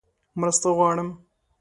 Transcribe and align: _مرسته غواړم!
_مرسته 0.39 0.67
غواړم! 0.77 1.09